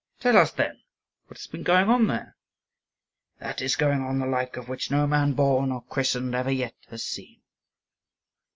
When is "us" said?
0.35-0.51